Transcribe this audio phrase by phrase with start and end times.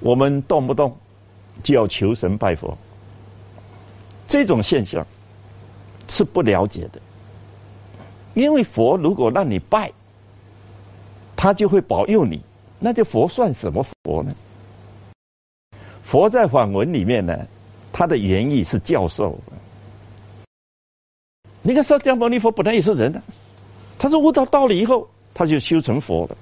[0.00, 0.96] 我们动不动
[1.62, 2.76] 就要求神拜佛，
[4.26, 5.06] 这种现象
[6.08, 7.00] 是不了解的。
[8.34, 9.90] 因为佛如果让你拜，
[11.34, 12.40] 他就会保佑你，
[12.78, 14.32] 那就佛算什么佛呢？
[16.04, 17.46] 佛在梵文里面呢，
[17.92, 19.36] 它的原意是教授。
[21.60, 23.20] 你看释迦牟尼佛本来也是人的，
[23.98, 26.36] 他是悟到道理以后，他就修成佛了。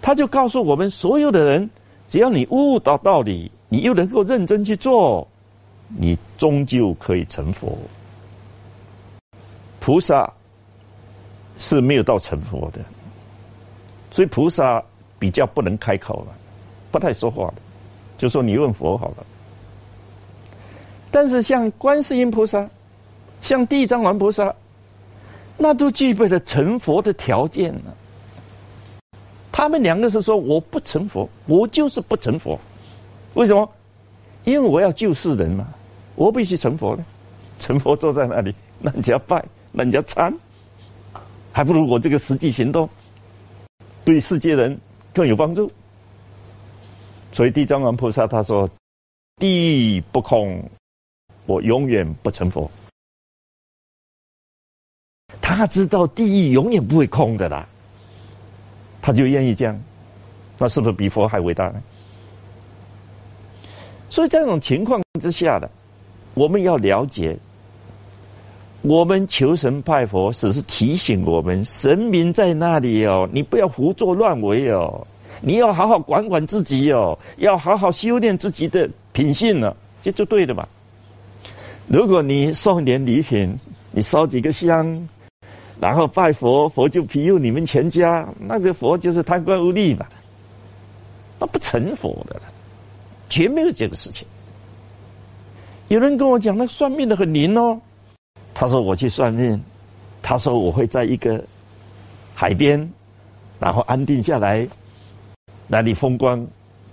[0.00, 1.68] 他就告诉我们所有的人，
[2.08, 5.26] 只要你悟到道理，你又能够认真去做，
[5.88, 7.76] 你终究可以成佛。
[9.80, 10.32] 菩萨
[11.58, 12.80] 是没有到成佛的，
[14.10, 14.82] 所以菩萨
[15.18, 16.34] 比较不能开口了，
[16.90, 17.54] 不太说话的，
[18.18, 19.26] 就说你问佛好了。
[21.10, 22.68] 但是像观世音菩萨。
[23.42, 24.52] 像地藏王菩萨，
[25.58, 27.94] 那都具备了成佛的条件了。
[29.56, 32.60] 他们两个是说我不成佛，我就是不成佛。
[33.32, 33.66] 为什么？
[34.44, 35.66] 因为我要救世人嘛，
[36.14, 37.02] 我必须成佛呢。
[37.58, 40.30] 成佛坐在那里， 那人家拜，那人家参，
[41.52, 42.86] 还不如我这个实际行动，
[44.04, 44.78] 对世界人
[45.14, 45.72] 更有帮助。
[47.32, 48.68] 所以地藏王菩萨他说
[49.40, 50.62] ：“地狱不空，
[51.46, 52.70] 我永远不成佛。”
[55.40, 57.66] 他知道地狱永远不会空的啦，
[59.06, 59.80] 他就愿意这样，
[60.58, 61.80] 那是不是比佛还伟大呢？
[64.10, 65.70] 所以这种情况之下的，
[66.34, 67.38] 我们要了解，
[68.82, 75.06] 我们求神拜佛，只是提醒我们神明在那里哦，你不要胡作乱为哦，
[75.40, 80.66] 你要好好管管自己哦，要好好修炼自己的品性呢，这就对的嘛。
[81.86, 83.56] 如果你送点礼品，
[83.92, 85.08] 你烧几个香。
[85.78, 88.26] 然后拜佛，佛就庇佑你们全家。
[88.38, 90.06] 那个佛就是贪官污吏嘛，
[91.38, 92.40] 那不成佛的，
[93.28, 94.26] 绝没有这个事情。
[95.88, 97.78] 有人跟我讲，那算命的很灵哦。
[98.54, 99.62] 他说我去算命，
[100.22, 101.44] 他说我会在一个
[102.34, 102.90] 海边，
[103.60, 104.66] 然后安定下来，
[105.68, 106.44] 那里风光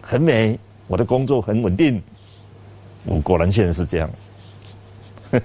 [0.02, 2.02] 很美，我的工作很稳定。
[3.06, 4.10] 我果然现在是这样。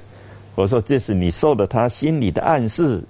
[0.57, 3.01] 我说这是你受了他心里的暗示。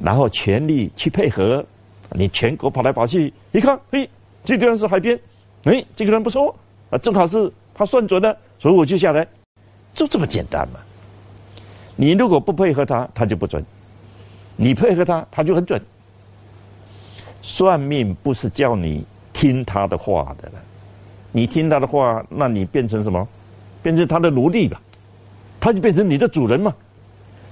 [0.00, 1.64] 然后全力去配合，
[2.12, 4.08] 你全国跑来跑去，一看，嘿，
[4.44, 5.18] 这个人是海边，
[5.64, 6.54] 哎，这个人不错，
[6.90, 9.26] 啊，正好是他算准了，所以我就下来，
[9.92, 10.80] 就这么简单嘛。
[11.96, 13.60] 你如果不配合他，他就不准；
[14.56, 15.80] 你配合他，他就很准。
[17.42, 20.54] 算命不是叫你听他的话的了，
[21.32, 23.26] 你听他的话，那你变成什么？
[23.82, 24.80] 变成他的奴隶吧，
[25.60, 26.74] 他就变成你的主人嘛，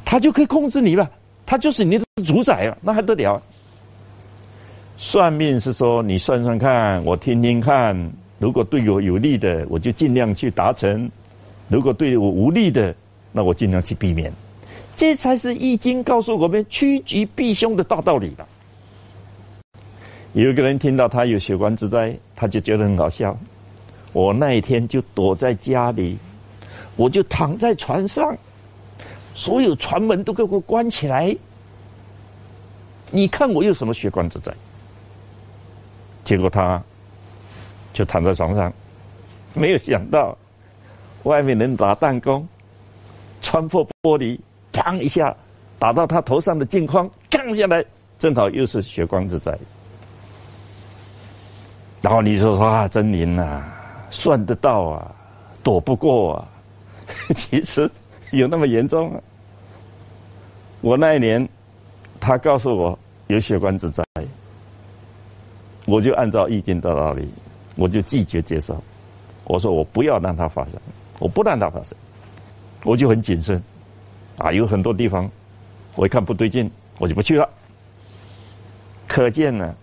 [0.04, 1.10] 他就可以控制你了。
[1.46, 3.40] 他就是你的主宰啊，那还得了？
[4.98, 7.96] 算命是说你算算看，我听听看，
[8.38, 11.08] 如果对我有利的，我就尽量去达成；
[11.68, 12.94] 如果对我无利的，
[13.30, 14.32] 那我尽量去避免。
[14.96, 18.48] 这才是《易经》告诉我们趋吉避凶的大道理了。
[20.32, 23.38] 有一个人听到他有血光之灾，他就觉得很好笑。
[24.14, 26.16] 我那一天就躲在家里，
[26.96, 28.34] 我就躺在床上。
[29.36, 31.36] 所有船门都给我关起来，
[33.10, 34.50] 你看我有什么血光之灾？
[36.24, 36.82] 结果他
[37.92, 38.72] 就躺在床上，
[39.52, 40.36] 没有想到
[41.24, 42.48] 外面能打弹弓，
[43.42, 44.40] 穿破玻璃，
[44.72, 45.36] 砰一下
[45.78, 47.84] 打到他头上的镜框，降下来，
[48.18, 49.56] 正好又是血光之灾。
[52.00, 53.70] 然后你就说啊，真灵啊，
[54.10, 55.14] 算得到啊，
[55.62, 56.48] 躲不过啊，
[57.36, 57.90] 其实。
[58.38, 59.20] 有那么严重？
[60.80, 61.48] 我那一年，
[62.20, 62.98] 他告诉我
[63.28, 64.04] 有血光之灾，
[65.86, 67.28] 我就按照易经的道理，
[67.76, 68.80] 我就拒绝接受。
[69.44, 70.78] 我说我不要让它发生，
[71.18, 71.96] 我不让它发生，
[72.84, 73.60] 我就很谨慎。
[74.38, 75.28] 啊，有很多地方
[75.94, 77.48] 我一看不对劲，我就不去了。
[79.08, 79.74] 可见呢，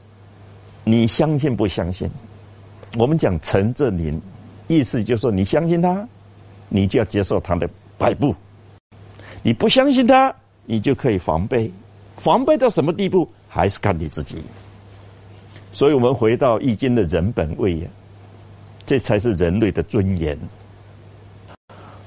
[0.84, 2.10] 你相信不相信？
[2.98, 4.22] 我们讲诚则灵，
[4.68, 6.08] 意思就是说你相信他，
[6.70, 7.68] 你就要接受他的。
[8.04, 8.36] 摆布，
[9.42, 10.36] 你不相信他，
[10.66, 11.72] 你就可以防备，
[12.18, 14.44] 防备到什么地步，还是看你自己。
[15.72, 17.88] 所以我们回到易经的人本位呀，
[18.86, 20.38] 这才是人类的尊严。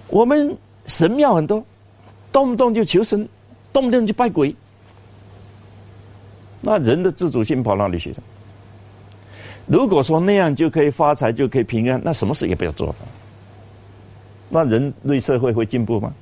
[0.09, 0.55] 我们
[0.85, 1.65] 神庙很多，
[2.31, 3.27] 动不动就求神，
[3.73, 4.55] 动不动就拜鬼，
[6.61, 8.17] 那人的自主性跑哪里去了？
[9.65, 12.95] 如果说那样就可以发财，就可以平安，那什么事也不要做了。
[14.49, 16.13] 那人对社会会进步吗？